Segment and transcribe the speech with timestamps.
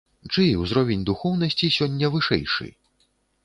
[0.33, 2.67] Чый узровень духоўнасці сёння вышэйшы?